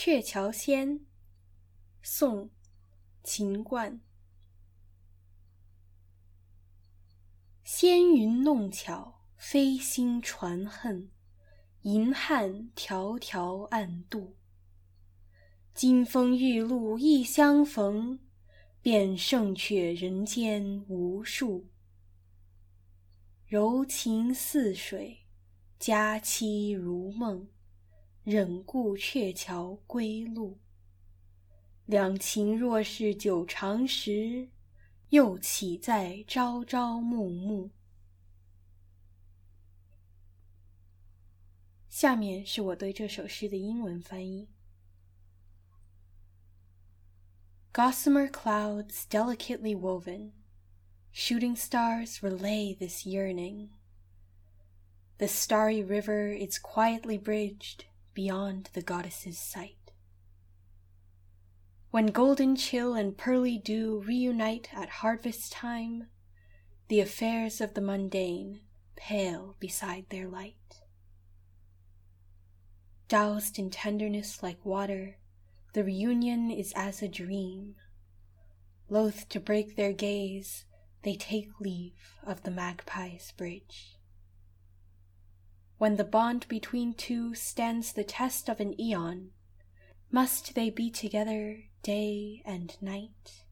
[0.00, 1.00] 鹊桥仙》
[2.02, 2.44] 宋·
[3.24, 4.00] 秦观。
[7.64, 11.10] 纤云弄巧，飞星传恨，
[11.82, 14.36] 银汉迢迢暗度。
[15.74, 18.20] 金风玉露一相逢，
[18.80, 21.66] 便胜却人间无数。
[23.46, 25.26] 柔情似水，
[25.76, 27.48] 佳期如梦。
[28.30, 30.58] 忍顾鹊桥归路，
[31.86, 34.50] 两情若是久长时，
[35.08, 37.70] 又岂在朝朝暮暮？
[41.88, 44.50] 下面是我对这首诗的英文翻译
[47.72, 50.32] ：Gossamer clouds delicately woven,
[51.14, 53.70] shooting stars relay this yearning.
[55.16, 57.86] The starry river is quietly bridged
[58.18, 59.92] beyond the goddess's sight.
[61.92, 66.08] When golden chill and pearly dew reunite at harvest time,
[66.88, 68.62] the affairs of the mundane
[68.96, 70.80] pale beside their light.
[73.06, 75.18] Doused in tenderness like water,
[75.72, 77.76] the reunion is as a dream.
[78.88, 80.64] Loath to break their gaze,
[81.04, 83.97] they take leave of the magpie's bridge
[85.78, 89.30] when the bond between two stands the test of an eon,
[90.10, 93.44] must they be together day and night?